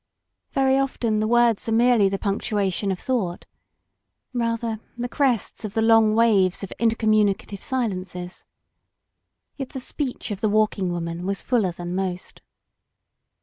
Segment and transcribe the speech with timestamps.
[0.49, 3.45] Very often the words are merely the ptinctuation of thought;
[4.33, 8.43] rather, the crests of the long waves of inter commimicative silences.
[9.57, 12.41] Yet the speech of the Walking Woman was fuller than most.